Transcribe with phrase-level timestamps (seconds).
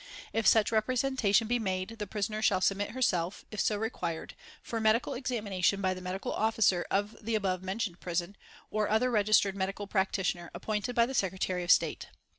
[0.33, 5.13] If such representation be made, the prisoner shall submit herself, if so required, for medical
[5.13, 8.35] examination by the medical officer of the above mentioned prison,
[8.71, 12.07] or other registered medical practitioner appointed by the Secretary of State.